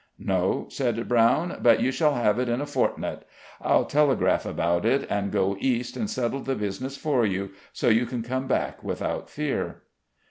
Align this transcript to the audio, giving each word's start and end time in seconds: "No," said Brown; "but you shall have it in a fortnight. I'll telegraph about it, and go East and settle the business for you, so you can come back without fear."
"No," 0.17 0.65
said 0.69 1.07
Brown; 1.07 1.59
"but 1.61 1.79
you 1.79 1.91
shall 1.91 2.15
have 2.15 2.39
it 2.39 2.49
in 2.49 2.59
a 2.59 2.65
fortnight. 2.65 3.21
I'll 3.61 3.85
telegraph 3.85 4.47
about 4.47 4.83
it, 4.83 5.05
and 5.11 5.31
go 5.31 5.55
East 5.59 5.95
and 5.95 6.09
settle 6.09 6.39
the 6.39 6.55
business 6.55 6.97
for 6.97 7.23
you, 7.23 7.51
so 7.71 7.87
you 7.87 8.07
can 8.07 8.23
come 8.23 8.47
back 8.47 8.83
without 8.83 9.29
fear." 9.29 9.83